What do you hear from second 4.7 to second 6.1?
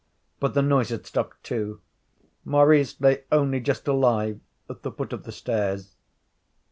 the foot of the stairs.